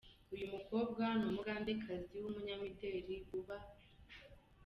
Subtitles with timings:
[0.33, 3.57] Uyu mukobwa ni Umugandekazi wumunyamideli uba.